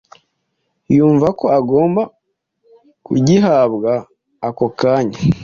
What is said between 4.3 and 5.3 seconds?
ako kanya